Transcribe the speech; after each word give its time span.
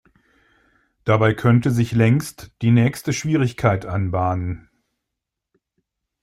Dabei 1.03 1.35
könnte 1.35 1.69
sich 1.69 1.91
längst 1.91 2.49
die 2.63 2.71
nächste 2.71 3.13
Schwierigkeit 3.13 3.85
anbahnen. 3.85 4.67